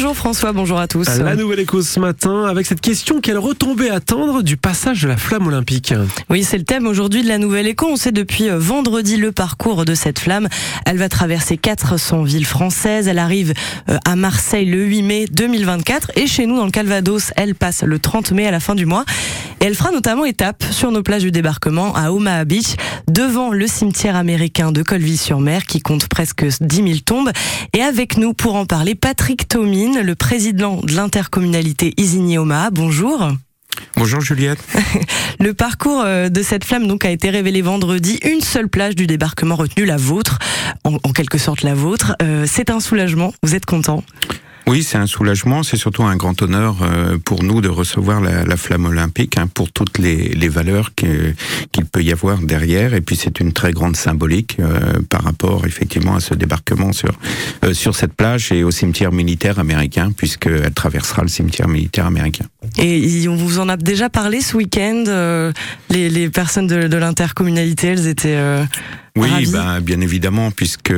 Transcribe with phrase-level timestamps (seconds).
[0.00, 1.18] Bonjour François, bonjour à tous.
[1.18, 5.18] La nouvelle écho ce matin avec cette question quelle retombée attendre du passage de la
[5.18, 5.92] flamme olympique
[6.30, 7.86] Oui, c'est le thème aujourd'hui de la nouvelle écho.
[7.86, 10.48] On sait depuis euh, vendredi le parcours de cette flamme.
[10.86, 13.08] Elle va traverser 400 villes françaises.
[13.08, 13.52] Elle arrive
[13.90, 17.82] euh, à Marseille le 8 mai 2024 et chez nous dans le Calvados, elle passe
[17.82, 19.04] le 30 mai à la fin du mois.
[19.60, 22.76] Et elle fera notamment étape sur nos plages du débarquement à Omaha Beach,
[23.08, 27.30] devant le cimetière américain de Colville-sur-Mer qui compte presque 10 000 tombes.
[27.74, 32.70] Et avec nous pour en parler, Patrick Tomine, le président de l'intercommunalité Isigny-Omaha.
[32.70, 33.32] Bonjour.
[33.96, 34.58] Bonjour Juliette.
[35.40, 38.18] le parcours euh, de cette flamme donc a été révélé vendredi.
[38.22, 40.38] Une seule plage du débarquement retenue, la vôtre,
[40.84, 42.14] en, quelque sorte la vôtre.
[42.22, 43.32] Euh, c'est un soulagement.
[43.42, 44.04] Vous êtes content?
[44.70, 48.56] Oui, c'est un soulagement, c'est surtout un grand honneur euh, pour nous de recevoir la,
[48.56, 51.34] flamme olympique hein, pour toutes les, valeurs qu'il
[51.90, 52.94] peut y avoir derrière.
[52.94, 57.10] Et puis c'est une très grande symbolique euh, par rapport effectivement à ce débarquement sur
[57.64, 62.44] euh, sur cette plage et au cimetière militaire américain, puisqu'elle traversera le cimetière militaire américain.
[62.78, 65.52] Et on vous en a déjà parlé ce week-end.
[65.90, 68.66] Les, personnes de, de l'intercommunalité, elles étaient
[69.16, 70.94] oui, ben, bien évidemment, puisque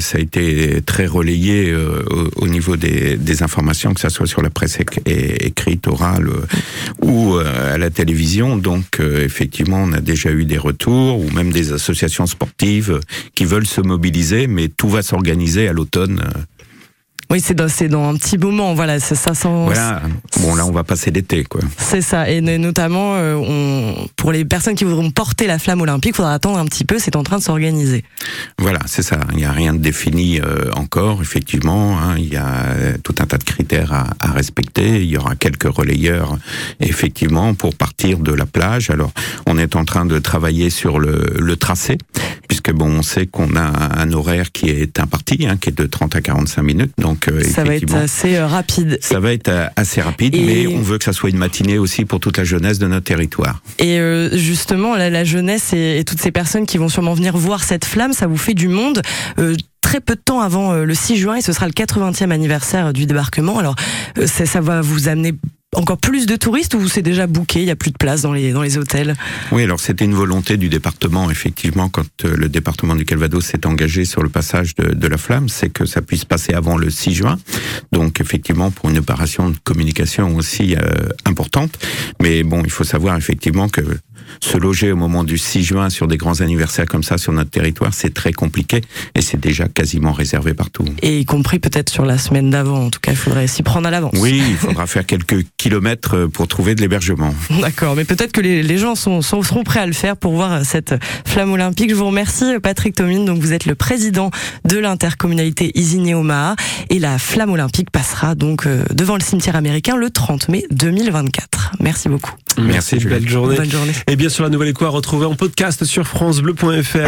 [0.00, 2.02] ça a été très relayé euh,
[2.36, 6.46] au, niveau des, des, informations, que ça soit sur la presse écrite, orale euh,
[7.02, 8.56] ou euh, à la télévision.
[8.56, 13.00] Donc, effectivement, on a déjà eu des retours, ou même des associations sportives
[13.34, 16.22] qui veulent se mobiliser, mais tout va s'organiser à l'automne
[17.34, 19.48] oui, c'est dans, dans un petit moment, voilà, ça, ça sent.
[19.48, 20.02] Voilà.
[20.40, 21.62] Bon, là, on va passer l'été, quoi.
[21.78, 26.12] C'est ça, et notamment, euh, on, pour les personnes qui voudront porter la flamme olympique,
[26.14, 27.00] il faudra attendre un petit peu.
[27.00, 28.04] C'est en train de s'organiser.
[28.58, 29.18] Voilà, c'est ça.
[29.32, 31.98] Il n'y a rien de défini euh, encore, effectivement.
[31.98, 32.14] Hein.
[32.18, 35.02] Il y a tout un tas de critères à, à, respecter.
[35.02, 36.38] Il y aura quelques relayeurs,
[36.78, 38.90] effectivement, pour partir de la plage.
[38.90, 39.10] Alors,
[39.46, 41.98] on est en train de travailler sur le, le tracé,
[42.72, 46.16] bon, on sait qu'on a un horaire qui est imparti, hein, qui est de 30
[46.16, 46.92] à 45 minutes.
[46.98, 48.98] Donc euh, ça va être assez euh, rapide.
[49.00, 52.04] Ça va être euh, assez rapide, mais on veut que ça soit une matinée aussi
[52.04, 53.62] pour toute la jeunesse de notre territoire.
[53.78, 53.98] Et
[54.32, 58.26] justement, la, jeunesse et, toutes ces personnes qui vont sûrement venir voir cette flamme, ça
[58.26, 59.02] vous fait du monde.
[59.80, 63.06] très peu de temps avant le 6 juin et ce sera le 80e anniversaire du
[63.06, 63.58] débarquement.
[63.58, 63.76] Alors
[64.26, 65.34] ça, ça va vous amener
[65.74, 68.32] encore plus de touristes ou c'est déjà bouqué, il n'y a plus de place dans
[68.32, 69.14] les, dans les hôtels?
[69.52, 73.66] Oui, alors c'était une volonté du département, effectivement, quand euh, le département du Calvados s'est
[73.66, 77.14] engagé sur le passage de, la flamme, c'est que ça puisse passer avant le 6
[77.14, 77.38] juin.
[77.92, 81.78] Donc effectivement, pour une opération de communication aussi euh, importante.
[82.22, 83.82] Mais bon, il faut savoir effectivement que
[84.40, 87.50] se loger au moment du 6 juin sur des grands anniversaires comme ça sur notre
[87.50, 88.82] territoire, c'est très compliqué
[89.14, 90.84] et c'est déjà quasiment réservé partout.
[91.02, 93.88] Et y compris peut-être sur la semaine d'avant, en tout cas, il faudrait s'y prendre
[93.88, 94.14] à l'avance.
[94.18, 97.34] Oui, il faudra faire quelques kilomètres pour trouver de l'hébergement.
[97.60, 100.94] D'accord, mais peut-être que les, gens sont, seront prêts à le faire pour voir cette
[101.24, 101.90] flamme olympique.
[101.90, 103.24] Je vous remercie, Patrick Tomine.
[103.24, 104.30] Donc, vous êtes le président
[104.64, 106.56] de l'intercommunalité Isigny-Omaha
[106.90, 111.72] et la flamme olympique passera donc euh, devant le cimetière américain le 30 mai 2024.
[111.80, 112.32] Merci beaucoup.
[112.58, 113.56] Merci, Merci belle journée.
[113.56, 113.92] Bonne journée.
[114.06, 116.98] Et bien sûr, la nouvelle écho à retrouver en podcast sur FranceBleu.fr.